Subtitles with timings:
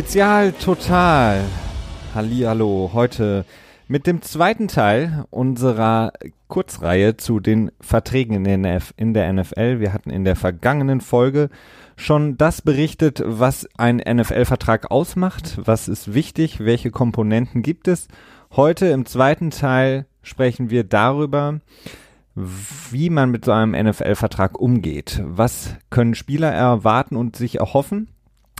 [0.00, 1.44] Spezial total.
[2.14, 3.44] Hallihallo, heute
[3.86, 6.14] mit dem zweiten Teil unserer
[6.48, 9.78] Kurzreihe zu den Verträgen in der NFL.
[9.78, 11.50] Wir hatten in der vergangenen Folge
[11.96, 18.08] schon das berichtet, was ein NFL-Vertrag ausmacht, was ist wichtig, welche Komponenten gibt es.
[18.52, 21.60] Heute im zweiten Teil sprechen wir darüber,
[22.34, 25.20] wie man mit so einem NFL-Vertrag umgeht.
[25.26, 28.08] Was können Spieler erwarten und sich erhoffen?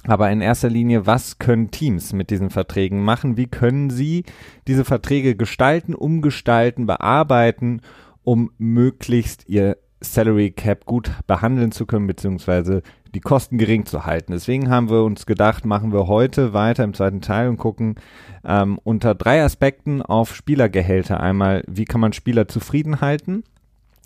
[0.06, 3.36] Aber in erster Linie, was können Teams mit diesen Verträgen machen?
[3.36, 4.24] Wie können sie
[4.66, 7.82] diese Verträge gestalten, umgestalten, bearbeiten,
[8.23, 12.82] um möglichst ihr Salary Cap gut behandeln zu können, beziehungsweise
[13.15, 14.32] die Kosten gering zu halten.
[14.32, 17.96] Deswegen haben wir uns gedacht, machen wir heute weiter im zweiten Teil und gucken
[18.45, 21.21] ähm, unter drei Aspekten auf Spielergehälter.
[21.21, 23.45] Einmal, wie kann man Spieler zufrieden halten?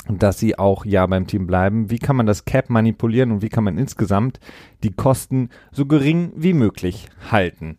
[0.08, 1.90] Dass sie auch ja beim Team bleiben.
[1.90, 4.40] Wie kann man das Cap manipulieren und wie kann man insgesamt
[4.82, 7.78] die Kosten so gering wie möglich halten?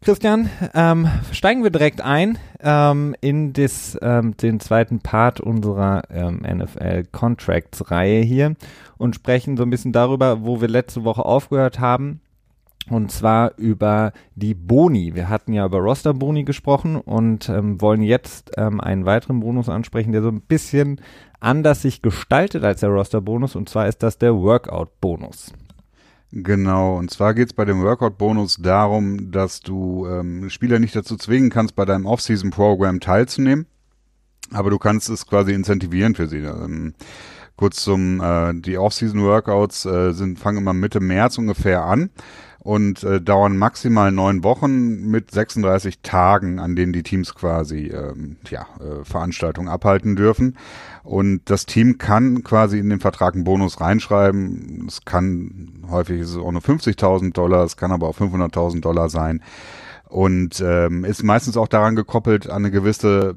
[0.00, 6.42] Christian, ähm, steigen wir direkt ein ähm, in des, ähm, den zweiten Part unserer ähm,
[6.42, 8.54] NFL Contracts Reihe hier
[8.96, 12.20] und sprechen so ein bisschen darüber, wo wir letzte Woche aufgehört haben.
[12.90, 15.14] Und zwar über die Boni.
[15.14, 20.12] Wir hatten ja über Roster-Boni gesprochen und ähm, wollen jetzt ähm, einen weiteren Bonus ansprechen,
[20.12, 21.00] der so ein bisschen
[21.40, 23.56] anders sich gestaltet als der Roster-Bonus.
[23.56, 25.52] Und zwar ist das der Workout-Bonus.
[26.30, 31.16] Genau, und zwar geht es bei dem Workout-Bonus darum, dass du ähm, Spieler nicht dazu
[31.16, 33.66] zwingen kannst, bei deinem Off-Season-Programm teilzunehmen,
[34.52, 36.40] aber du kannst es quasi incentivieren für sie.
[36.40, 36.92] Ähm,
[37.56, 42.10] kurz zum, äh, die Off-Season-Workouts äh, fangen immer Mitte März ungefähr an
[42.68, 48.36] und äh, dauern maximal neun Wochen mit 36 Tagen, an denen die Teams quasi ähm,
[48.50, 50.54] ja, äh, Veranstaltungen abhalten dürfen.
[51.02, 54.84] Und das Team kann quasi in den Vertrag einen Bonus reinschreiben.
[54.86, 59.08] Es kann, häufig ist es auch nur 50.000 Dollar, es kann aber auch 500.000 Dollar
[59.08, 59.40] sein
[60.08, 63.34] und ähm, ist meistens auch daran gekoppelt an eine gewisse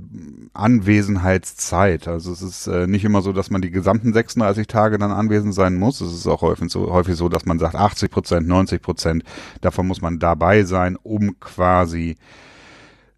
[0.53, 2.07] Anwesenheitszeit.
[2.07, 5.53] Also es ist äh, nicht immer so, dass man die gesamten 36 Tage dann anwesend
[5.53, 6.01] sein muss.
[6.01, 9.23] Es ist auch häufig so, häufig so dass man sagt 80 Prozent, 90 Prozent
[9.61, 12.15] davon muss man dabei sein, um quasi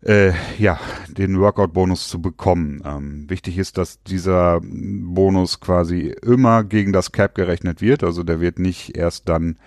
[0.05, 2.81] äh, ja, den Workout-Bonus zu bekommen.
[2.85, 8.03] Ähm, wichtig ist, dass dieser Bonus quasi immer gegen das Cap gerechnet wird.
[8.03, 9.57] Also der wird nicht erst dann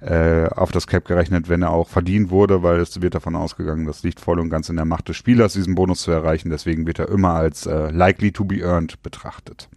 [0.00, 3.86] äh, auf das Cap gerechnet, wenn er auch verdient wurde, weil es wird davon ausgegangen,
[3.86, 6.50] das liegt voll und ganz in der Macht des Spielers, diesen Bonus zu erreichen.
[6.50, 9.68] Deswegen wird er immer als äh, likely to be earned betrachtet.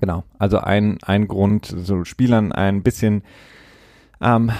[0.00, 3.22] Genau, also ein, ein Grund, so Spielern ein bisschen
[4.20, 4.50] ähm,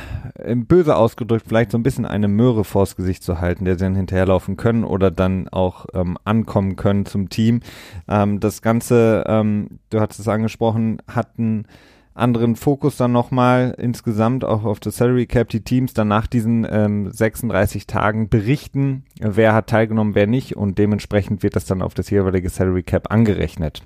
[0.66, 3.96] böse ausgedrückt, vielleicht so ein bisschen eine Möhre vors Gesicht zu halten, der sie dann
[3.96, 7.60] hinterherlaufen können oder dann auch ähm, ankommen können zum Team.
[8.08, 11.66] Ähm, das Ganze, ähm, du hattest es angesprochen, hatten
[12.14, 16.66] anderen Fokus dann nochmal insgesamt auch auf das Salary Cap, die Teams dann nach diesen
[16.70, 21.94] ähm, 36 Tagen berichten, wer hat teilgenommen, wer nicht und dementsprechend wird das dann auf
[21.94, 23.82] das jeweilige Salary Cap angerechnet.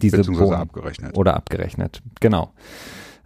[0.00, 1.16] Diese Beziehungsweise abgerechnet.
[1.16, 2.52] Oder abgerechnet, genau.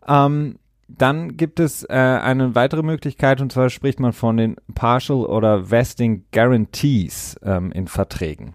[0.08, 0.58] Ähm,
[0.88, 5.70] dann gibt es äh, eine weitere Möglichkeit und zwar spricht man von den Partial oder
[5.70, 8.54] Vesting Guarantees ähm, in Verträgen.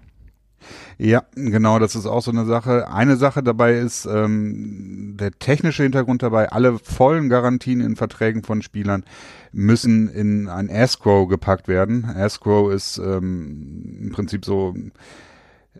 [0.97, 2.91] Ja, genau, das ist auch so eine Sache.
[2.91, 6.51] Eine Sache dabei ist ähm, der technische Hintergrund dabei.
[6.51, 9.03] Alle vollen Garantien in Verträgen von Spielern
[9.51, 12.05] müssen in ein Escrow gepackt werden.
[12.16, 14.75] Escrow ist ähm, im Prinzip so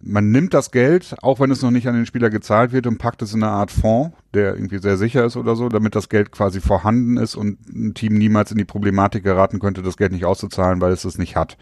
[0.04, 2.98] man nimmt das Geld, auch wenn es noch nicht an den Spieler gezahlt wird, und
[2.98, 6.10] packt es in eine Art Fonds, der irgendwie sehr sicher ist oder so, damit das
[6.10, 10.12] Geld quasi vorhanden ist und ein Team niemals in die Problematik geraten könnte, das Geld
[10.12, 11.58] nicht auszuzahlen, weil es es nicht hat.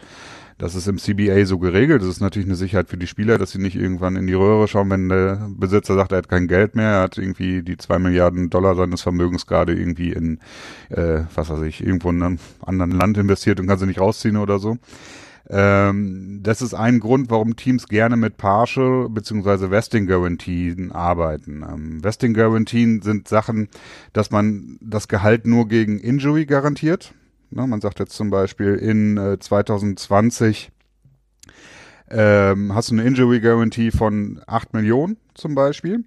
[0.60, 2.02] Das ist im CBA so geregelt.
[2.02, 4.68] Das ist natürlich eine Sicherheit für die Spieler, dass sie nicht irgendwann in die Röhre
[4.68, 7.98] schauen, wenn der Besitzer sagt, er hat kein Geld mehr, er hat irgendwie die zwei
[7.98, 10.38] Milliarden Dollar seines Vermögens gerade irgendwie in,
[10.90, 14.36] äh, was weiß ich, irgendwo in einem anderen Land investiert und kann sie nicht rausziehen
[14.36, 14.76] oder so.
[15.48, 19.70] Ähm, das ist ein Grund, warum Teams gerne mit Partial bzw.
[19.70, 21.64] Vesting Garantien arbeiten.
[21.66, 23.68] Ähm, Vesting Garantien sind Sachen,
[24.12, 27.14] dass man das Gehalt nur gegen Injury garantiert.
[27.50, 30.70] Ne, man sagt jetzt zum Beispiel in äh, 2020
[32.08, 36.04] ähm, hast du eine Injury Guarantee von 8 Millionen zum Beispiel.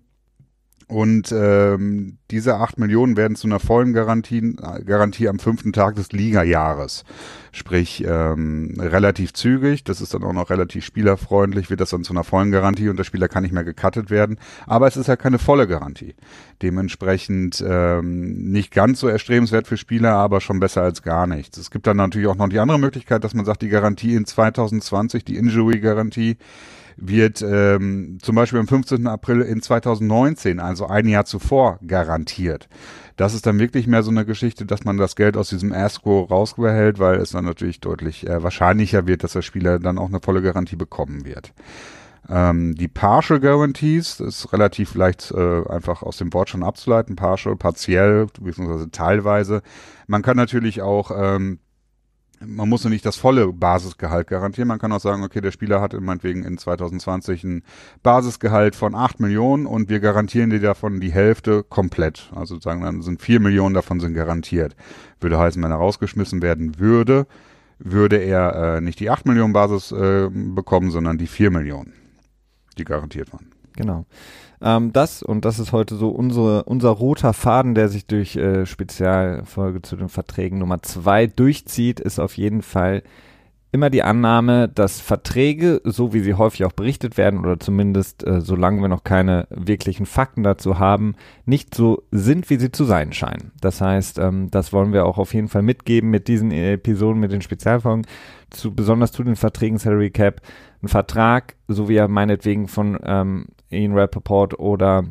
[0.93, 4.55] Und ähm, diese 8 Millionen werden zu einer vollen Garantie,
[4.85, 7.03] Garantie am fünften Tag des Liga-Jahres.
[7.51, 12.13] Sprich, ähm, relativ zügig, das ist dann auch noch relativ spielerfreundlich, wird das dann zu
[12.13, 14.37] einer vollen Garantie und der Spieler kann nicht mehr gecuttet werden.
[14.67, 16.13] Aber es ist ja keine volle Garantie.
[16.61, 21.57] Dementsprechend ähm, nicht ganz so erstrebenswert für Spieler, aber schon besser als gar nichts.
[21.57, 24.25] Es gibt dann natürlich auch noch die andere Möglichkeit, dass man sagt, die Garantie in
[24.25, 26.37] 2020, die Injury-Garantie,
[26.97, 29.07] wird ähm, zum Beispiel am 15.
[29.07, 32.69] April in 2019, also ein Jahr zuvor, garantiert.
[33.15, 36.29] Das ist dann wirklich mehr so eine Geschichte, dass man das Geld aus diesem Escrow
[36.29, 40.19] rausbehält, weil es dann natürlich deutlich äh, wahrscheinlicher wird, dass der Spieler dann auch eine
[40.19, 41.53] volle Garantie bekommen wird.
[42.29, 47.15] Ähm, die Partial Guarantees ist relativ leicht äh, einfach aus dem Wort schon abzuleiten.
[47.15, 49.61] Partial, partiell, beziehungsweise teilweise.
[50.07, 51.59] Man kann natürlich auch ähm,
[52.45, 54.67] man muss ja nicht das volle Basisgehalt garantieren.
[54.67, 57.63] Man kann auch sagen, okay, der Spieler hat meinetwegen in 2020 ein
[58.01, 62.31] Basisgehalt von 8 Millionen und wir garantieren dir davon die Hälfte komplett.
[62.35, 64.75] Also sagen dann sind 4 Millionen davon sind garantiert.
[65.19, 67.27] Würde heißen, wenn er rausgeschmissen werden würde,
[67.79, 71.93] würde er äh, nicht die 8 Millionen Basis äh, bekommen, sondern die 4 Millionen,
[72.77, 73.52] die garantiert waren.
[73.75, 74.05] Genau.
[74.61, 78.65] Ähm, das, und das ist heute so unsere, unser roter Faden, der sich durch äh,
[78.65, 83.03] Spezialfolge zu den Verträgen Nummer zwei durchzieht, ist auf jeden Fall
[83.73, 88.39] immer die Annahme, dass Verträge, so wie sie häufig auch berichtet werden, oder zumindest äh,
[88.39, 91.15] solange wir noch keine wirklichen Fakten dazu haben,
[91.45, 93.51] nicht so sind, wie sie zu sein scheinen.
[93.59, 97.31] Das heißt, ähm, das wollen wir auch auf jeden Fall mitgeben mit diesen Episoden, mit
[97.31, 98.05] den Spezialfolgen,
[98.51, 100.41] zu, besonders zu den Verträgen Salary Cap.
[100.83, 105.03] Ein Vertrag, so wie er meinetwegen von ähm, Ian Rappaport oder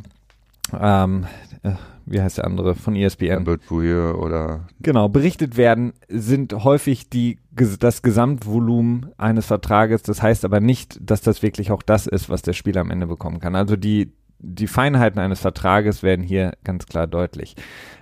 [0.81, 1.27] ähm,
[1.65, 1.73] äh,
[2.07, 3.31] wie heißt der andere von ESPN?
[3.39, 7.39] Albert Bouye oder genau berichtet werden, sind häufig die
[7.79, 10.03] das Gesamtvolumen eines Vertrages.
[10.03, 13.07] Das heißt aber nicht, dass das wirklich auch das ist, was der Spieler am Ende
[13.07, 13.55] bekommen kann.
[13.55, 14.13] Also die
[14.43, 17.55] die Feinheiten eines Vertrages werden hier ganz klar deutlich.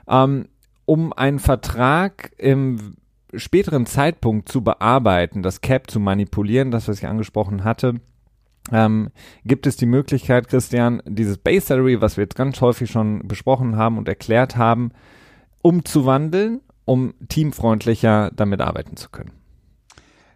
[0.09, 0.49] Ähm,
[0.87, 2.97] um einen Vertrag im
[3.35, 7.95] späteren Zeitpunkt zu bearbeiten, das Cap zu manipulieren, das was ich angesprochen hatte,
[8.73, 9.11] ähm,
[9.45, 13.77] gibt es die Möglichkeit, Christian, dieses Base Salary, was wir jetzt ganz häufig schon besprochen
[13.77, 14.93] haben und erklärt haben,
[15.63, 19.40] umzuwandeln, um teamfreundlicher damit arbeiten zu können.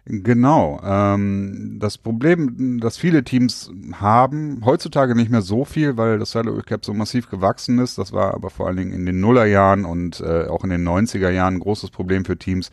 [0.07, 0.79] Genau.
[0.83, 6.61] Ähm, das Problem, das viele Teams haben, heutzutage nicht mehr so viel, weil das Salary
[6.61, 7.97] Cap so massiv gewachsen ist.
[7.97, 11.31] Das war aber vor allen Dingen in den Nullerjahren und äh, auch in den 90er
[11.31, 12.69] Jahren ein großes Problem für Teams,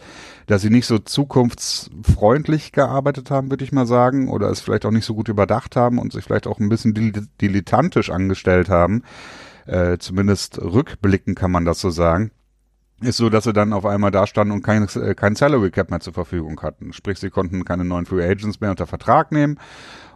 [0.46, 4.90] dass sie nicht so zukunftsfreundlich gearbeitet haben, würde ich mal sagen, oder es vielleicht auch
[4.90, 6.92] nicht so gut überdacht haben und sich vielleicht auch ein bisschen
[7.40, 9.04] dilettantisch angestellt haben.
[9.64, 12.30] Äh, zumindest rückblicken kann man das so sagen
[13.02, 15.90] ist so, dass sie dann auf einmal da standen und kein, äh, kein Salary Cap
[15.90, 16.92] mehr zur Verfügung hatten.
[16.92, 19.58] Sprich, sie konnten keine neuen Free Agents mehr unter Vertrag nehmen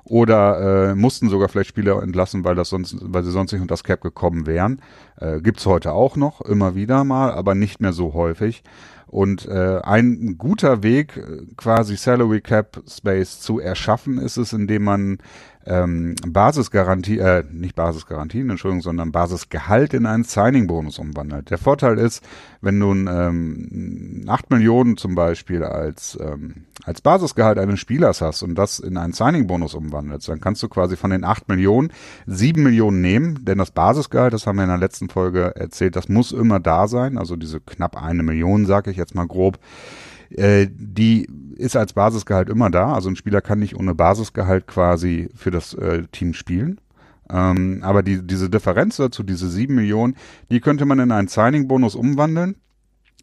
[0.09, 3.73] oder äh, mussten sogar vielleicht Spieler entlassen, weil das sonst, weil sie sonst nicht unter
[3.73, 4.81] das Cap gekommen wären.
[5.21, 8.63] Äh, gibt's heute auch noch, immer wieder mal, aber nicht mehr so häufig.
[9.09, 14.85] Und äh, ein guter Weg, äh, quasi Salary Cap Space zu erschaffen, ist es, indem
[14.85, 15.19] man
[15.67, 21.51] ähm, Basisgarantie, äh, nicht Basisgarantien, Entschuldigung, sondern Basisgehalt in einen Signing-Bonus umwandelt.
[21.51, 22.23] Der Vorteil ist,
[22.61, 28.55] wenn du ähm, 8 Millionen zum Beispiel als, ähm, als Basisgehalt eines Spielers hast und
[28.55, 31.93] das in einen Signing-Bonus umwandelst, dann kannst du quasi von den 8 Millionen
[32.27, 36.09] 7 Millionen nehmen, denn das Basisgehalt, das haben wir in der letzten Folge erzählt, das
[36.09, 39.59] muss immer da sein, also diese knapp eine Million, sage ich jetzt mal grob,
[40.31, 42.93] äh, die ist als Basisgehalt immer da.
[42.93, 46.81] Also ein Spieler kann nicht ohne Basisgehalt quasi für das äh, Team spielen.
[47.31, 50.17] Ähm, aber die, diese Differenz dazu, diese sieben Millionen,
[50.51, 52.57] die könnte man in einen Signing-Bonus umwandeln.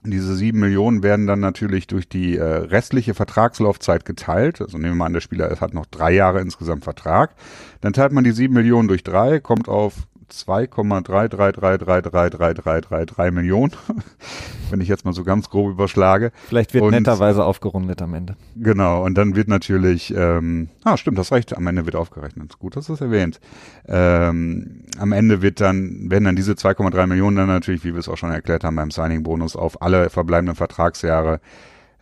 [0.05, 4.59] Diese sieben Millionen werden dann natürlich durch die äh, restliche Vertragslaufzeit geteilt.
[4.59, 7.35] Also nehmen wir mal an, der Spieler hat noch drei Jahre insgesamt Vertrag.
[7.79, 13.73] Dann teilt man die sieben Millionen durch drei, kommt auf 2,333333333 Millionen,
[14.69, 16.31] wenn ich jetzt mal so ganz grob überschlage.
[16.47, 18.35] Vielleicht wird und, netterweise aufgerundet am Ende.
[18.55, 22.59] Genau, und dann wird natürlich, ähm, ah stimmt, das reicht, am Ende wird aufgerechnet.
[22.59, 23.39] Gut, dass du es erwähnt.
[23.87, 28.09] Ähm, am Ende wird dann, werden dann diese 2,3 Millionen dann natürlich, wie wir es
[28.09, 31.39] auch schon erklärt haben beim Signing-Bonus, auf alle verbleibenden Vertragsjahre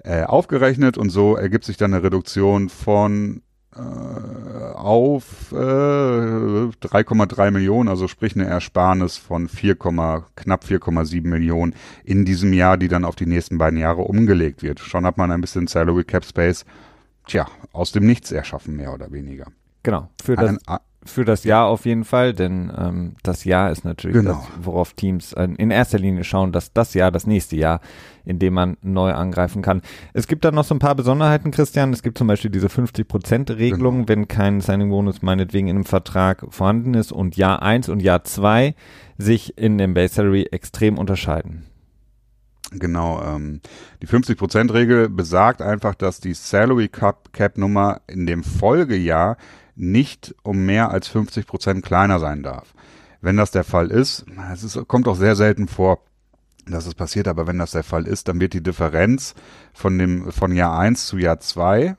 [0.04, 3.42] äh, aufgerechnet und so ergibt sich dann eine Reduktion von
[3.80, 11.74] auf äh, 3,3 Millionen, also sprich eine Ersparnis von 4, knapp 4,7 Millionen
[12.04, 14.80] in diesem Jahr, die dann auf die nächsten beiden Jahre umgelegt wird.
[14.80, 16.66] Schon hat man ein bisschen Salary Cap Space,
[17.28, 19.48] tja, aus dem Nichts erschaffen, mehr oder weniger.
[19.84, 20.58] Genau, für das,
[21.04, 24.34] für das Jahr auf jeden Fall, denn ähm, das Jahr ist natürlich genau.
[24.34, 27.82] das, worauf Teams äh, in erster Linie schauen, dass das Jahr das nächste Jahr,
[28.24, 29.82] in dem man neu angreifen kann.
[30.14, 31.92] Es gibt da noch so ein paar Besonderheiten, Christian.
[31.92, 34.08] Es gibt zum Beispiel diese 50%-Regelung, genau.
[34.10, 38.76] wenn kein Signing-Bonus meinetwegen in einem Vertrag vorhanden ist und Jahr 1 und Jahr 2
[39.18, 41.66] sich in dem Base Salary extrem unterscheiden.
[42.74, 43.60] Genau, ähm,
[44.02, 49.36] die 50%-Regel besagt einfach, dass die Salary Cap, Cap Nummer in dem Folgejahr
[49.82, 52.74] nicht um mehr als 50 Prozent kleiner sein darf.
[53.20, 56.00] Wenn das der Fall ist, es ist, kommt auch sehr selten vor,
[56.68, 59.34] dass es passiert, aber wenn das der Fall ist, dann wird die Differenz
[59.74, 61.96] von dem, von Jahr 1 zu Jahr 2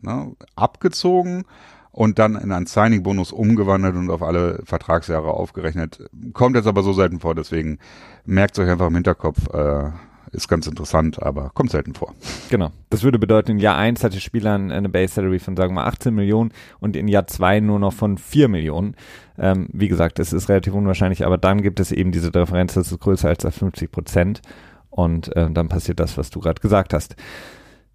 [0.00, 1.44] ne, abgezogen
[1.90, 6.08] und dann in einen Signing-Bonus umgewandelt und auf alle Vertragsjahre aufgerechnet.
[6.32, 7.78] Kommt jetzt aber so selten vor, deswegen
[8.24, 9.90] merkt euch einfach im Hinterkopf, äh,
[10.34, 12.14] ist ganz interessant, aber kommt selten vor.
[12.50, 12.70] Genau.
[12.90, 15.82] Das würde bedeuten, in Jahr 1 hat der Spieler eine Base Salary von, sagen wir
[15.82, 18.96] mal, 18 Millionen und in Jahr 2 nur noch von 4 Millionen.
[19.38, 22.90] Ähm, wie gesagt, das ist relativ unwahrscheinlich, aber dann gibt es eben diese Differenz, das
[22.90, 24.42] ist größer als 50 Prozent
[24.90, 27.16] und äh, dann passiert das, was du gerade gesagt hast.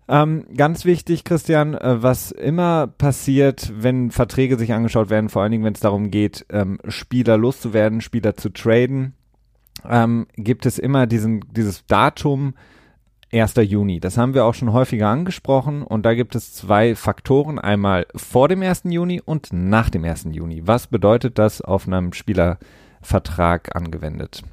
[0.10, 5.52] Ähm, ganz wichtig, Christian, äh, was immer passiert, wenn Verträge sich angeschaut werden, vor allen
[5.52, 9.14] Dingen, wenn es darum geht, ähm, Spieler loszuwerden, Spieler zu traden,
[9.88, 12.54] ähm, gibt es immer diesen, dieses Datum
[13.32, 13.56] 1.
[13.58, 14.00] Juni.
[14.00, 18.48] Das haben wir auch schon häufiger angesprochen und da gibt es zwei Faktoren, einmal vor
[18.48, 18.84] dem 1.
[18.86, 20.28] Juni und nach dem 1.
[20.32, 20.64] Juni.
[20.66, 24.44] Was bedeutet das auf einem Spielervertrag angewendet?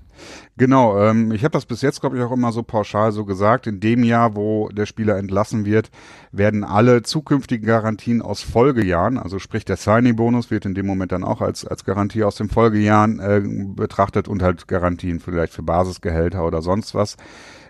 [0.56, 3.66] Genau, ähm, ich habe das bis jetzt, glaube ich, auch immer so pauschal so gesagt.
[3.66, 5.90] In dem Jahr, wo der Spieler entlassen wird,
[6.32, 11.25] werden alle zukünftigen Garantien aus Folgejahren, also sprich der Signing-Bonus wird in dem Moment dann
[11.25, 13.42] auch als, als Garantie aus den Folgejahren äh,
[13.75, 17.16] betrachtet und halt Garantien vielleicht für Basisgehälter oder sonst was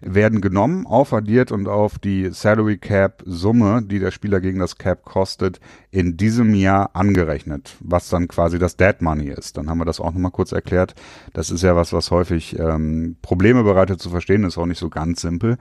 [0.01, 5.05] werden genommen, aufaddiert und auf die Salary Cap Summe, die der Spieler gegen das Cap
[5.05, 5.61] kostet,
[5.91, 9.57] in diesem Jahr angerechnet, was dann quasi das Dead Money ist.
[9.57, 10.95] Dann haben wir das auch nochmal kurz erklärt.
[11.33, 14.89] Das ist ja was, was häufig ähm, Probleme bereitet zu verstehen, ist auch nicht so
[14.89, 15.57] ganz simpel.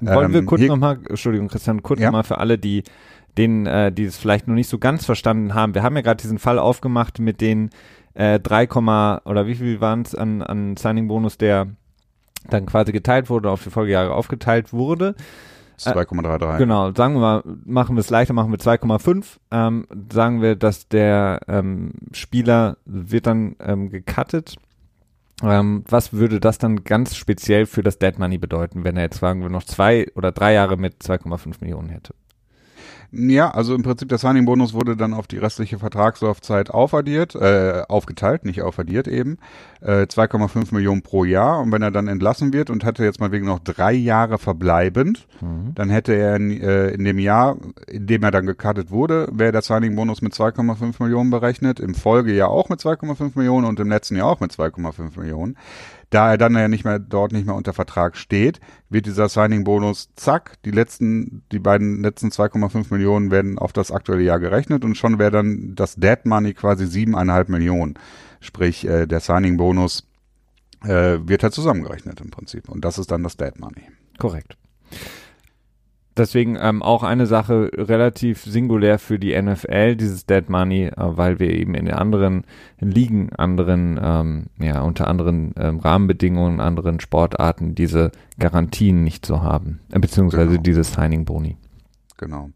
[0.00, 2.06] Wollen wir ähm, kurz nochmal, Entschuldigung Christian, kurz ja?
[2.06, 2.82] nochmal für alle, die
[3.36, 5.74] denen, äh, die es vielleicht noch nicht so ganz verstanden haben.
[5.74, 7.70] Wir haben ja gerade diesen Fall aufgemacht mit den
[8.14, 8.68] äh, 3,
[9.24, 11.68] oder wie viel waren es an, an Signing-Bonus, der
[12.48, 15.14] dann quasi geteilt wurde, auf die Folgejahre aufgeteilt wurde.
[15.78, 16.54] 2,33.
[16.54, 19.38] Äh, genau, sagen wir mal, machen wir es leichter, machen wir 2,5.
[19.50, 24.56] Ähm, sagen wir, dass der ähm, Spieler wird dann ähm, gecuttet.
[25.42, 29.18] Ähm, was würde das dann ganz speziell für das Dead Money bedeuten, wenn er jetzt,
[29.18, 32.14] sagen wir, noch zwei oder drei Jahre mit 2,5 Millionen hätte?
[33.16, 38.44] Ja, also im Prinzip der Signing-Bonus wurde dann auf die restliche Vertragslaufzeit aufaddiert, äh, aufgeteilt,
[38.44, 39.38] nicht aufaddiert eben,
[39.82, 41.60] äh, 2,5 Millionen pro Jahr.
[41.60, 45.28] Und wenn er dann entlassen wird und hätte jetzt mal wegen noch drei Jahre verbleibend,
[45.40, 45.74] mhm.
[45.74, 49.52] dann hätte er in, äh, in dem Jahr, in dem er dann gecuttet wurde, wäre
[49.52, 54.16] der Signing-Bonus mit 2,5 Millionen berechnet, im Folgejahr auch mit 2,5 Millionen und im letzten
[54.16, 55.56] Jahr auch mit 2,5 Millionen.
[56.14, 60.10] Da er dann ja nicht mehr dort nicht mehr unter Vertrag steht, wird dieser Signing-Bonus
[60.14, 64.96] zack, die letzten, die beiden letzten 2,5 Millionen werden auf das aktuelle Jahr gerechnet und
[64.96, 67.94] schon wäre dann das Dead Money quasi siebeneinhalb Millionen.
[68.38, 70.06] Sprich, äh, der Signing-Bonus
[70.84, 72.68] äh, wird halt zusammengerechnet im Prinzip.
[72.68, 73.82] Und das ist dann das Dead Money.
[74.16, 74.56] Korrekt.
[76.16, 81.40] Deswegen ähm, auch eine Sache relativ singulär für die NFL, dieses Dead Money, äh, weil
[81.40, 82.44] wir eben in den anderen
[82.78, 89.80] Ligen, anderen, ähm, ja, unter anderen ähm, Rahmenbedingungen, anderen Sportarten diese Garantien nicht so haben,
[89.90, 90.62] äh, beziehungsweise genau.
[90.62, 91.56] diese Signing-Boni.
[92.24, 92.52] Genau.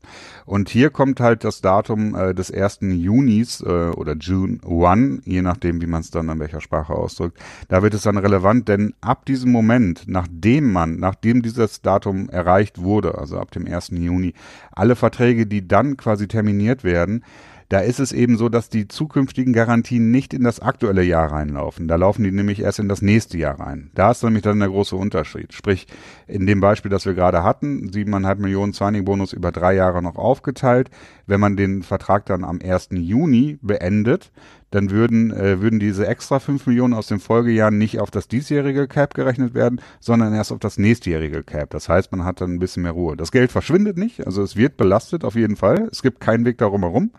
[0.46, 5.42] Und hier kommt halt das Datum äh, des ersten Junis äh, oder June 1, je
[5.42, 7.38] nachdem, wie man es dann in welcher Sprache ausdrückt.
[7.68, 12.80] Da wird es dann relevant, denn ab diesem Moment, nachdem man, nachdem dieses Datum erreicht
[12.80, 14.32] wurde, also ab dem ersten Juni,
[14.72, 17.22] alle Verträge, die dann quasi terminiert werden,
[17.68, 21.86] da ist es eben so, dass die zukünftigen Garantien nicht in das aktuelle Jahr reinlaufen.
[21.86, 23.90] Da laufen die nämlich erst in das nächste Jahr rein.
[23.94, 25.52] Da ist nämlich dann der große Unterschied.
[25.52, 25.86] Sprich,
[26.26, 30.90] in dem Beispiel, das wir gerade hatten, siebeneinhalb Millionen Signing-Bonus über drei Jahre noch aufgeteilt.
[31.26, 32.88] Wenn man den Vertrag dann am 1.
[32.92, 34.32] Juni beendet,
[34.70, 38.86] dann würden, äh, würden diese extra 5 Millionen aus den Folgejahren nicht auf das diesjährige
[38.86, 41.70] Cap gerechnet werden, sondern erst auf das nächstjährige Cap.
[41.70, 43.16] Das heißt, man hat dann ein bisschen mehr Ruhe.
[43.16, 45.88] Das Geld verschwindet nicht, also es wird belastet auf jeden Fall.
[45.90, 47.12] Es gibt keinen Weg darum herum.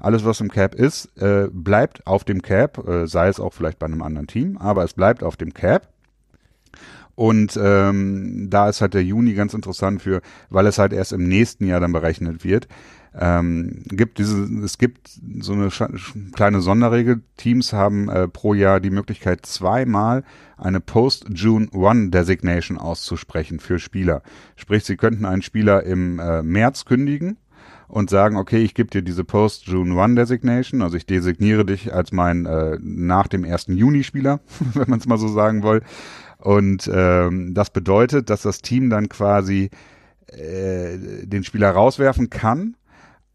[0.00, 3.78] Alles, was im Cap ist, äh, bleibt auf dem Cap, äh, sei es auch vielleicht
[3.78, 5.88] bei einem anderen Team, aber es bleibt auf dem Cap.
[7.14, 10.20] Und ähm, da ist halt der Juni ganz interessant für,
[10.50, 12.66] weil es halt erst im nächsten Jahr dann berechnet wird
[13.16, 15.08] ähm, gibt diese, es gibt
[15.40, 15.68] so eine
[16.32, 17.22] kleine Sonderregel.
[17.36, 20.24] Teams haben äh, pro Jahr die Möglichkeit, zweimal
[20.56, 24.22] eine Post-June One Designation auszusprechen für Spieler.
[24.56, 27.36] Sprich, sie könnten einen Spieler im äh, März kündigen
[27.86, 32.10] und sagen, okay, ich gebe dir diese Post-June One Designation, also ich designiere dich als
[32.10, 33.66] mein äh, nach dem 1.
[33.68, 34.40] Juni Spieler,
[34.74, 35.82] wenn man es mal so sagen will.
[36.38, 39.70] Und ähm, das bedeutet, dass das Team dann quasi
[40.26, 42.74] äh, den Spieler rauswerfen kann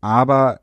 [0.01, 0.61] aber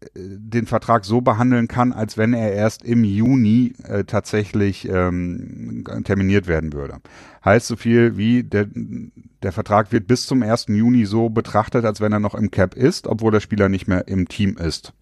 [0.00, 5.84] äh, den Vertrag so behandeln kann, als wenn er erst im Juni äh, tatsächlich ähm,
[6.04, 7.00] terminiert werden würde.
[7.44, 8.66] Heißt so viel wie der,
[9.42, 10.66] der Vertrag wird bis zum 1.
[10.68, 14.08] Juni so betrachtet, als wenn er noch im Cap ist, obwohl der Spieler nicht mehr
[14.08, 14.92] im Team ist.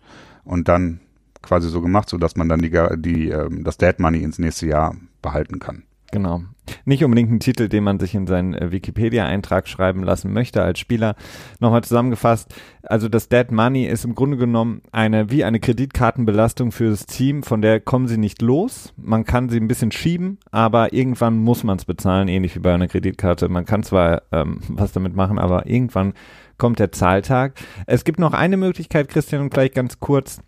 [0.44, 1.00] Und dann
[1.40, 4.66] quasi so gemacht, so dass man dann die, die, ähm, das Dead Money ins nächste
[4.66, 5.84] Jahr behalten kann.
[6.12, 6.42] Genau.
[6.84, 10.78] Nicht unbedingt ein Titel, den man sich in seinen äh, Wikipedia-Eintrag schreiben lassen möchte als
[10.78, 11.16] Spieler.
[11.58, 16.90] Nochmal zusammengefasst, also das Dead Money ist im Grunde genommen eine, wie eine Kreditkartenbelastung für
[16.90, 18.92] das Team, von der kommen sie nicht los.
[18.96, 22.74] Man kann sie ein bisschen schieben, aber irgendwann muss man es bezahlen, ähnlich wie bei
[22.74, 23.48] einer Kreditkarte.
[23.48, 26.12] Man kann zwar ähm, was damit machen, aber irgendwann
[26.58, 27.54] kommt der Zahltag.
[27.86, 30.42] Es gibt noch eine Möglichkeit, Christian, und gleich ganz kurz,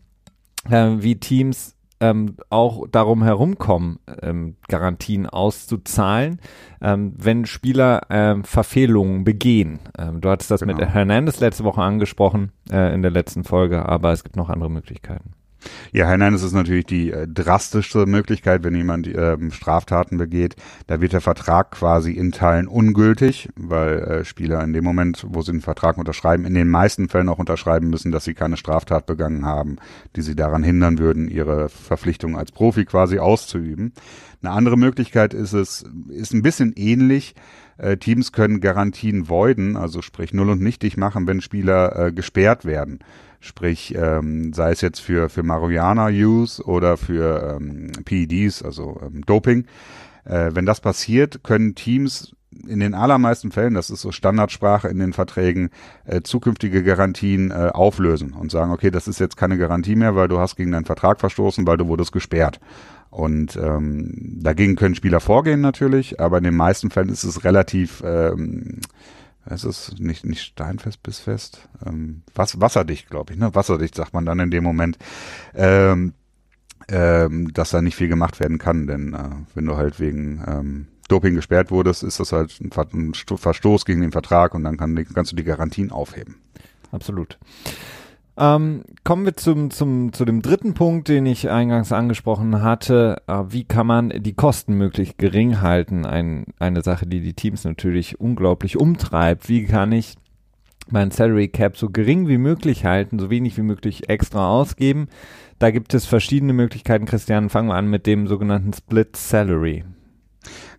[0.70, 1.73] äh, wie Teams
[2.04, 6.40] ähm, auch darum herumkommen, ähm, Garantien auszuzahlen,
[6.82, 9.78] ähm, wenn Spieler ähm, Verfehlungen begehen.
[9.98, 10.74] Ähm, du hattest das genau.
[10.74, 14.70] mit Hernandez letzte Woche angesprochen äh, in der letzten Folge, aber es gibt noch andere
[14.70, 15.32] Möglichkeiten.
[15.92, 20.56] Ja, Hernandez ist natürlich die äh, drastischste Möglichkeit, wenn jemand äh, Straftaten begeht.
[20.86, 25.42] Da wird der Vertrag quasi in Teilen ungültig, weil äh, Spieler in dem Moment, wo
[25.42, 29.06] sie den Vertrag unterschreiben, in den meisten Fällen auch unterschreiben müssen, dass sie keine Straftat
[29.06, 29.76] begangen haben,
[30.16, 33.92] die sie daran hindern würden, ihre Verpflichtung als Profi quasi auszuüben.
[34.42, 37.34] Eine andere Möglichkeit ist es, ist ein bisschen ähnlich.
[37.78, 42.64] Äh, Teams können Garantien voiden, also sprich null und nichtig machen, wenn Spieler äh, gesperrt
[42.64, 42.98] werden.
[43.44, 49.66] Sprich, ähm, sei es jetzt für, für Marihuana-Use oder für ähm, PEDs, also ähm, Doping.
[50.24, 52.34] Äh, wenn das passiert, können Teams
[52.66, 55.68] in den allermeisten Fällen, das ist so Standardsprache in den Verträgen,
[56.06, 60.28] äh, zukünftige Garantien äh, auflösen und sagen, okay, das ist jetzt keine Garantie mehr, weil
[60.28, 62.60] du hast gegen deinen Vertrag verstoßen, weil du wurdest gesperrt.
[63.10, 68.02] Und ähm, dagegen können Spieler vorgehen natürlich, aber in den meisten Fällen ist es relativ
[68.04, 68.80] ähm,
[69.46, 71.68] es ist nicht, nicht steinfest bis fest.
[71.84, 73.54] Ähm, was, wasserdicht, glaube ich, ne?
[73.54, 74.98] Wasserdicht sagt man dann in dem Moment.
[75.54, 76.14] Ähm,
[76.88, 80.86] ähm, dass da nicht viel gemacht werden kann, denn äh, wenn du halt wegen ähm,
[81.08, 85.06] Doping gesperrt wurdest, ist das halt ein, ein Verstoß gegen den Vertrag und dann kann,
[85.14, 86.36] kannst du die Garantien aufheben.
[86.92, 87.38] Absolut.
[88.36, 93.22] Ähm, kommen wir zum, zum, zu dem dritten Punkt, den ich eingangs angesprochen hatte.
[93.28, 96.04] Äh, wie kann man die Kosten möglichst gering halten?
[96.04, 99.48] Ein, eine Sache, die die Teams natürlich unglaublich umtreibt.
[99.48, 100.16] Wie kann ich
[100.90, 105.06] mein Salary Cap so gering wie möglich halten, so wenig wie möglich extra ausgeben?
[105.60, 107.06] Da gibt es verschiedene Möglichkeiten.
[107.06, 109.84] Christian, fangen wir an mit dem sogenannten Split Salary.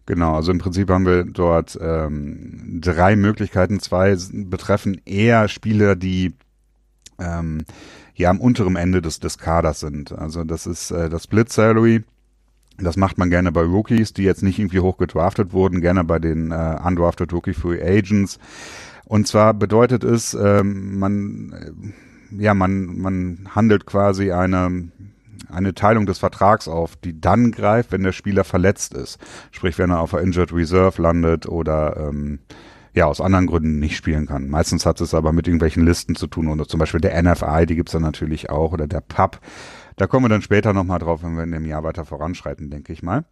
[0.06, 3.80] Genau, also im Prinzip haben wir dort ähm, drei Möglichkeiten.
[3.80, 6.36] Zwei betreffen eher Spieler, die
[7.20, 7.66] ähm,
[8.16, 10.12] ja am unteren Ende des, des Kaders sind.
[10.12, 12.04] Also das ist äh, das Split Salary.
[12.78, 16.20] Das macht man gerne bei Rookies, die jetzt nicht irgendwie hoch gedraftet wurden, gerne bei
[16.20, 18.38] den äh, undrafted Rookie Free Agents.
[19.06, 24.90] Und zwar bedeutet es, ähm, man, äh, ja, man, man handelt quasi eine,
[25.50, 29.20] eine Teilung des Vertrags auf, die dann greift, wenn der Spieler verletzt ist.
[29.52, 32.40] Sprich, wenn er auf der Injured Reserve landet oder ähm,
[32.96, 34.50] ja aus anderen Gründen nicht spielen kann.
[34.50, 37.76] Meistens hat es aber mit irgendwelchen Listen zu tun oder zum Beispiel der NFI, die
[37.76, 39.40] gibt's dann natürlich auch oder der PUB.
[39.98, 42.94] Da kommen wir dann später nochmal drauf, wenn wir in dem Jahr weiter voranschreiten, denke
[42.94, 43.26] ich mal.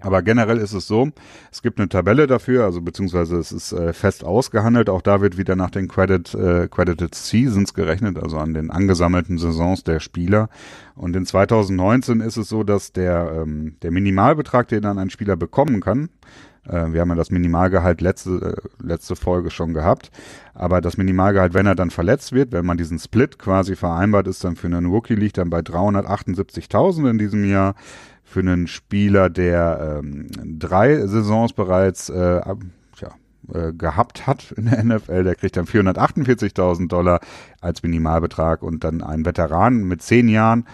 [0.00, 1.08] Aber generell ist es so,
[1.50, 4.90] es gibt eine Tabelle dafür, also beziehungsweise es ist äh, fest ausgehandelt.
[4.90, 9.38] Auch da wird wieder nach den Credit, äh, Credited Seasons gerechnet, also an den angesammelten
[9.38, 10.50] Saisons der Spieler.
[10.94, 15.36] Und in 2019 ist es so, dass der, ähm, der Minimalbetrag, den dann ein Spieler
[15.36, 16.10] bekommen kann,
[16.92, 20.10] wir haben ja das Minimalgehalt letzte, äh, letzte Folge schon gehabt.
[20.54, 24.42] Aber das Minimalgehalt, wenn er dann verletzt wird, wenn man diesen Split quasi vereinbart ist,
[24.44, 27.74] dann für einen Rookie liegt dann bei 378.000 in diesem Jahr.
[28.24, 30.26] Für einen Spieler, der ähm,
[30.58, 32.40] drei Saisons bereits äh,
[32.98, 33.10] tja,
[33.54, 37.20] äh, gehabt hat in der NFL, der kriegt dann 448.000 Dollar
[37.60, 40.66] als Minimalbetrag und dann ein Veteran mit zehn Jahren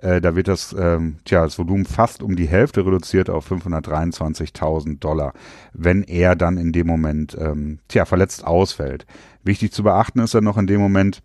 [0.00, 4.98] äh, da wird das, ähm, tja, das Volumen fast um die Hälfte reduziert auf 523.000
[4.98, 5.32] Dollar,
[5.72, 9.06] wenn er dann in dem Moment, ähm, tja, verletzt ausfällt.
[9.42, 11.22] Wichtig zu beachten ist dann noch in dem Moment,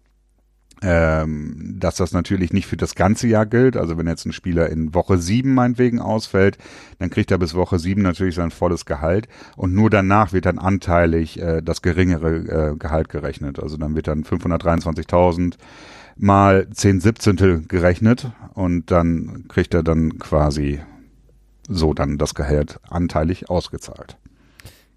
[0.82, 3.78] ähm, dass das natürlich nicht für das ganze Jahr gilt.
[3.78, 6.58] Also wenn jetzt ein Spieler in Woche sieben meinetwegen ausfällt,
[7.00, 10.60] dann kriegt er bis Woche sieben natürlich sein volles Gehalt und nur danach wird dann
[10.60, 13.60] anteilig äh, das geringere äh, Gehalt gerechnet.
[13.60, 15.56] Also dann wird dann 523.000
[16.16, 20.80] mal 10 Siebzehntel gerechnet und dann kriegt er dann quasi
[21.68, 24.18] so dann das Gehalt anteilig ausgezahlt.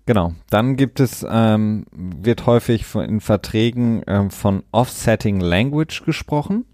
[0.07, 0.33] Genau.
[0.49, 6.65] Dann gibt es, ähm, wird häufig in Verträgen ähm, von Offsetting Language gesprochen.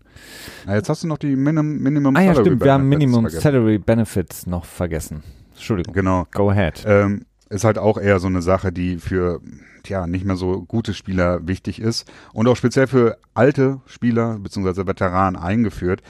[0.67, 3.23] Na, jetzt hast du noch die Minim Minimum ah, ja, stimmt, Benefits wir haben Minimum
[3.23, 3.43] vergessen.
[3.43, 5.25] Salary Benefits noch vergessen.
[5.53, 5.95] Entschuldigung.
[5.95, 6.27] Genau.
[6.33, 6.85] Go ahead.
[6.87, 9.41] Ähm, ist halt auch eher so eine Sache, die für
[9.89, 14.87] ja nicht mehr so gute Spieler wichtig ist und auch speziell für alte Spieler bzw.
[14.87, 16.03] Veteranen eingeführt.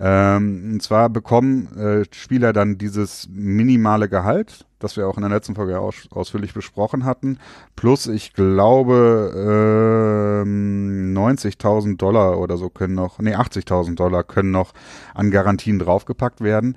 [0.00, 5.30] Ähm, und zwar bekommen äh, Spieler dann dieses minimale Gehalt, das wir auch in der
[5.30, 7.38] letzten Folge aus, ausführlich besprochen hatten,
[7.76, 14.72] plus ich glaube ähm, 90.000 Dollar oder so können noch, nee 80.000 Dollar können noch
[15.14, 16.76] an Garantien draufgepackt werden.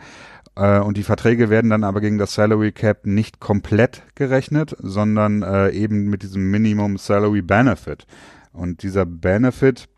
[0.56, 5.44] Äh, und die Verträge werden dann aber gegen das Salary Cap nicht komplett gerechnet, sondern
[5.44, 8.06] äh, eben mit diesem Minimum Salary Benefit.
[8.54, 9.90] Und dieser Benefit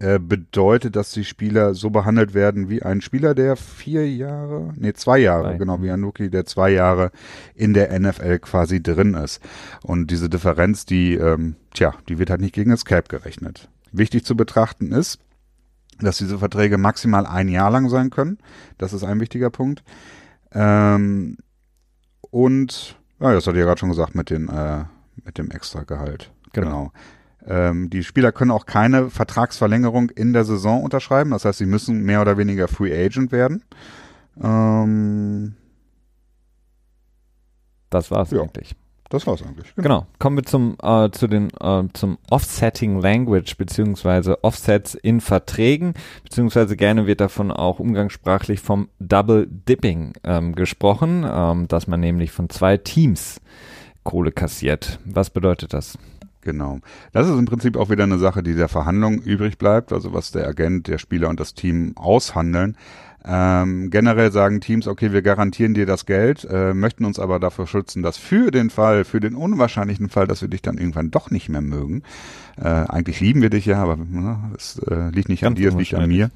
[0.00, 4.92] äh, bedeutet, dass die Spieler so behandelt werden wie ein Spieler, der vier Jahre, nee,
[4.92, 5.58] zwei Jahre, Nein.
[5.58, 7.10] genau, wie ein Rookie, der zwei Jahre
[7.56, 9.42] in der NFL quasi drin ist.
[9.82, 13.68] Und diese Differenz, die, ähm, tja, die wird halt nicht gegen das Cap gerechnet.
[13.90, 15.18] Wichtig zu betrachten ist,
[16.00, 18.38] dass diese Verträge maximal ein Jahr lang sein können.
[18.78, 19.82] Das ist ein wichtiger Punkt.
[20.52, 21.36] Ähm,
[22.30, 24.84] und, ja, das hatte ich ja gerade schon gesagt mit, den, äh,
[25.24, 26.30] mit dem Extragehalt.
[26.52, 26.68] Genau.
[26.68, 26.92] genau.
[27.46, 31.30] Ähm, die Spieler können auch keine Vertragsverlängerung in der Saison unterschreiben.
[31.30, 33.64] Das heißt, sie müssen mehr oder weniger Free Agent werden.
[34.42, 35.54] Ähm,
[37.90, 38.42] das war's ja.
[38.42, 38.76] eigentlich.
[39.08, 39.74] Das war's eigentlich.
[39.74, 39.88] Genau.
[39.88, 40.06] genau.
[40.18, 45.94] Kommen wir zum äh, zu den äh, zum Offsetting Language beziehungsweise Offsets in Verträgen
[46.24, 52.32] beziehungsweise gerne wird davon auch umgangssprachlich vom Double Dipping ähm, gesprochen, ähm, dass man nämlich
[52.32, 53.40] von zwei Teams
[54.04, 54.98] Kohle kassiert.
[55.04, 55.98] Was bedeutet das?
[56.42, 56.78] Genau.
[57.12, 60.30] Das ist im Prinzip auch wieder eine Sache, die der Verhandlung übrig bleibt, also was
[60.30, 62.76] der Agent, der Spieler und das Team aushandeln.
[63.24, 67.66] Ähm, generell sagen Teams, okay, wir garantieren dir das Geld, äh, möchten uns aber dafür
[67.66, 71.30] schützen, dass für den Fall, für den unwahrscheinlichen Fall, dass wir dich dann irgendwann doch
[71.30, 72.02] nicht mehr mögen,
[72.56, 75.68] äh, eigentlich lieben wir dich ja, aber ne, es äh, liegt nicht Ganz an dir,
[75.68, 76.30] es liegt an mir.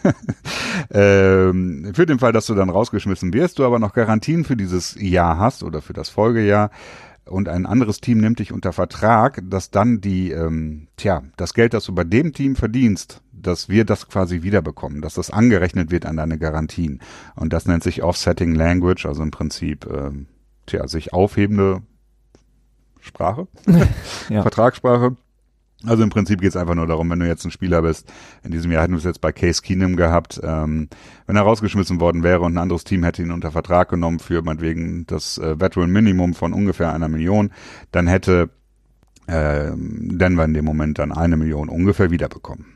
[0.90, 4.96] ähm, für den Fall, dass du dann rausgeschmissen wirst, du aber noch Garantien für dieses
[5.00, 6.70] Jahr hast oder für das Folgejahr,
[7.28, 11.74] und ein anderes Team nimmt dich unter Vertrag, dass dann die, ähm, tja, das Geld,
[11.74, 16.06] das du bei dem Team verdienst, dass wir das quasi wiederbekommen, dass das angerechnet wird
[16.06, 17.00] an deine Garantien.
[17.36, 20.26] Und das nennt sich Offsetting Language, also im Prinzip, ähm,
[20.66, 21.82] tja, sich aufhebende
[23.00, 23.46] Sprache,
[24.28, 24.42] ja.
[24.42, 25.16] Vertragssprache.
[25.84, 28.12] Also im Prinzip geht es einfach nur darum, wenn du jetzt ein Spieler bist,
[28.42, 30.88] in diesem Jahr hätten wir es jetzt bei Case Keenum gehabt, ähm,
[31.26, 34.42] wenn er rausgeschmissen worden wäre und ein anderes Team hätte ihn unter Vertrag genommen für
[34.42, 37.52] meinetwegen das äh, Veteran Minimum von ungefähr einer Million,
[37.92, 38.50] dann hätte
[39.28, 42.66] äh, Denver in dem Moment dann eine Million ungefähr wiederbekommen.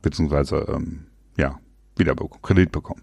[0.00, 1.58] Beziehungsweise, ähm, ja,
[1.96, 3.02] wieder Kredit bekommen.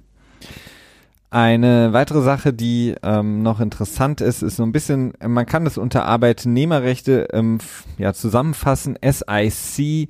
[1.33, 5.79] Eine weitere Sache, die ähm, noch interessant ist, ist so ein bisschen, man kann das
[5.79, 7.57] unter Arbeitnehmerrechte ähm,
[7.97, 8.99] ja, zusammenfassen.
[9.01, 10.09] SIC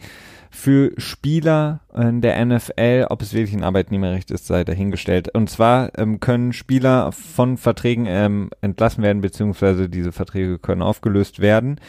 [0.49, 5.33] für Spieler in der NFL, ob es wirklich ein Arbeitnehmerrecht ist, sei dahingestellt.
[5.33, 11.39] Und zwar ähm, können Spieler von Verträgen ähm, entlassen werden, beziehungsweise diese Verträge können aufgelöst
[11.39, 11.79] werden,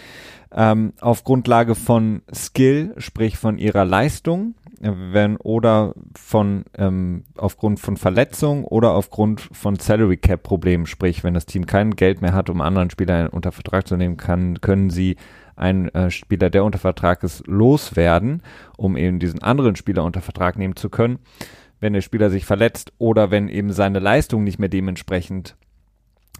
[0.54, 7.96] ähm, auf Grundlage von Skill, sprich von ihrer Leistung wenn oder von ähm, aufgrund von
[7.96, 12.50] Verletzung oder aufgrund von Salary Cap Problemen, sprich, wenn das Team kein Geld mehr hat,
[12.50, 15.16] um anderen Spieler unter Vertrag zu nehmen, kann, können sie
[15.56, 18.42] einen äh, Spieler, der unter Vertrag ist, loswerden,
[18.76, 21.18] um eben diesen anderen Spieler unter Vertrag nehmen zu können,
[21.80, 25.56] wenn der Spieler sich verletzt oder wenn eben seine Leistung nicht mehr dementsprechend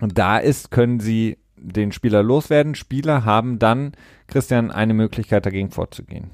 [0.00, 2.74] da ist, können sie den Spieler loswerden.
[2.74, 3.92] Spieler haben dann,
[4.26, 6.30] Christian, eine Möglichkeit dagegen vorzugehen.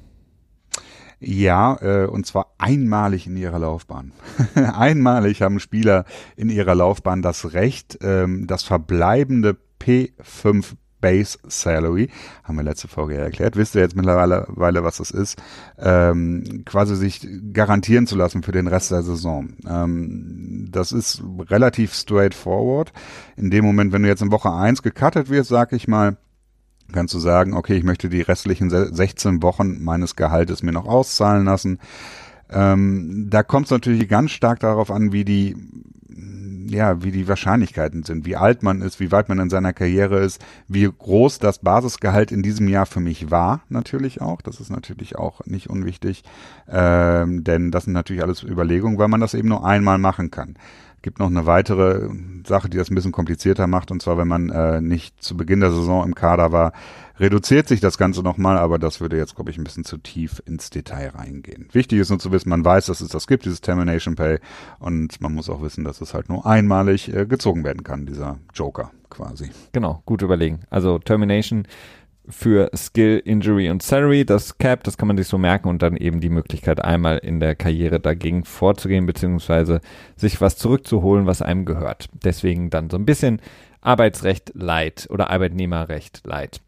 [1.23, 4.11] Ja, äh, und zwar einmalig in ihrer Laufbahn.
[4.55, 6.05] einmalig haben Spieler
[6.35, 12.09] in ihrer Laufbahn das Recht, ähm, das verbleibende P5 Base Salary,
[12.43, 15.41] haben wir letzte Folge ja erklärt, wisst ihr jetzt mittlerweile, was das ist,
[15.79, 19.55] ähm, quasi sich garantieren zu lassen für den Rest der Saison.
[19.67, 22.93] Ähm, das ist relativ straightforward.
[23.35, 26.17] In dem Moment, wenn du jetzt in Woche eins gecuttet wirst, sag ich mal,
[26.91, 31.45] kannst du sagen, okay, ich möchte die restlichen 16 Wochen meines Gehaltes mir noch auszahlen
[31.45, 31.79] lassen.
[32.49, 35.55] Ähm, da kommt es natürlich ganz stark darauf an, wie die
[36.71, 40.19] ja, wie die Wahrscheinlichkeiten sind, wie alt man ist, wie weit man in seiner Karriere
[40.19, 44.41] ist, wie groß das Basisgehalt in diesem Jahr für mich war, natürlich auch.
[44.41, 46.23] Das ist natürlich auch nicht unwichtig,
[46.69, 50.55] ähm, denn das sind natürlich alles Überlegungen, weil man das eben nur einmal machen kann
[51.01, 52.09] gibt noch eine weitere
[52.45, 55.59] Sache, die das ein bisschen komplizierter macht, und zwar, wenn man äh, nicht zu Beginn
[55.59, 56.73] der Saison im Kader war,
[57.19, 60.41] reduziert sich das Ganze nochmal, aber das würde jetzt, glaube ich, ein bisschen zu tief
[60.45, 61.67] ins Detail reingehen.
[61.71, 64.39] Wichtig ist nur zu wissen, man weiß, dass es das gibt, dieses Termination Pay,
[64.79, 68.39] und man muss auch wissen, dass es halt nur einmalig äh, gezogen werden kann, dieser
[68.53, 69.51] Joker quasi.
[69.73, 70.61] Genau, gut überlegen.
[70.69, 71.67] Also Termination
[72.27, 74.25] für Skill, Injury und Salary.
[74.25, 77.39] Das Cap, das kann man sich so merken und dann eben die Möglichkeit, einmal in
[77.39, 79.81] der Karriere dagegen vorzugehen, beziehungsweise
[80.15, 82.09] sich was zurückzuholen, was einem gehört.
[82.23, 83.41] Deswegen dann so ein bisschen
[83.81, 86.61] Arbeitsrecht light oder Arbeitnehmerrecht light.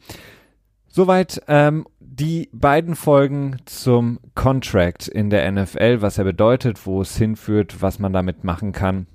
[0.87, 7.17] Soweit ähm, die beiden Folgen zum Contract in der NFL, was er bedeutet, wo es
[7.17, 9.07] hinführt, was man damit machen kann.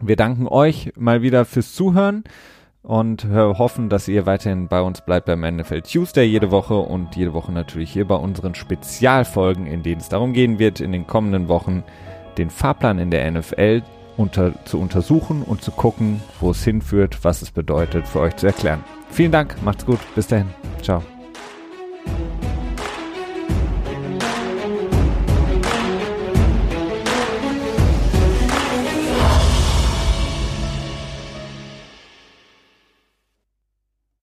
[0.00, 2.24] Wir danken euch mal wieder fürs Zuhören
[2.82, 7.32] und hoffen, dass ihr weiterhin bei uns bleibt beim NFL Tuesday jede Woche und jede
[7.32, 11.48] Woche natürlich hier bei unseren Spezialfolgen, in denen es darum gehen wird, in den kommenden
[11.48, 11.84] Wochen
[12.38, 13.82] den Fahrplan in der NFL
[14.16, 18.46] unter, zu untersuchen und zu gucken, wo es hinführt, was es bedeutet, für euch zu
[18.46, 18.84] erklären.
[19.10, 20.48] Vielen Dank, macht's gut, bis dahin,
[20.82, 21.02] ciao.